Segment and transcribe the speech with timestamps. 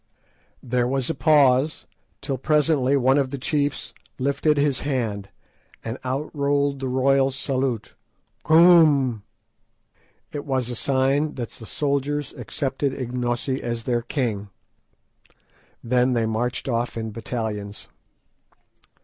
[0.63, 1.85] There was a pause,
[2.21, 5.29] till presently one of the chiefs lifted his hand,
[5.83, 7.93] and out rolled the royal salute,
[8.43, 9.21] "Koom."
[10.31, 14.49] It was a sign that the soldiers accepted Ignosi as their king.
[15.83, 17.87] Then they marched off in battalions.